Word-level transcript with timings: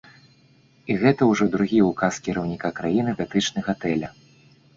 І 0.93 0.95
гэта 1.03 1.21
ўжо 1.31 1.47
другі 1.55 1.79
ўказ 1.89 2.17
кіраўніка 2.29 2.73
краіны 2.81 3.11
датычны 3.21 3.59
гатэля. 3.71 4.13